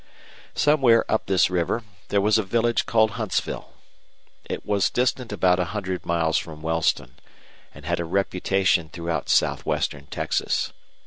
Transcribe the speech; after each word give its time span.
Somewhere 0.55 1.05
up 1.11 1.27
this 1.27 1.51
river 1.51 1.83
there 2.07 2.21
was 2.21 2.39
a 2.39 2.43
village 2.43 2.87
called 2.87 3.11
Huntsville. 3.11 3.73
It 4.49 4.65
was 4.65 4.89
distant 4.89 5.31
about 5.31 5.59
a 5.59 5.63
hundred 5.77 6.07
miles 6.07 6.39
from 6.39 6.63
Wellston, 6.63 7.17
and 7.71 7.85
had 7.85 7.99
a 7.99 8.05
reputation 8.05 8.89
throughout 8.89 9.29
southwestern 9.29 10.07
Texas. 10.07 10.73